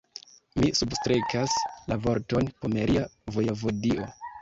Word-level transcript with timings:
Mi 0.61 0.69
substrekas 0.79 1.59
la 1.93 1.99
vorton 2.07 2.53
"pomeria 2.65 3.09
vojevodio". 3.39 4.15